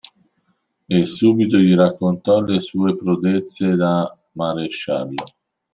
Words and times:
E 0.87 1.05
subito 1.05 1.59
gli 1.59 1.75
raccontò 1.75 2.41
le 2.41 2.59
sue 2.59 2.95
prodezze 2.97 3.75
da 3.75 4.11
maresciallo. 4.31 5.23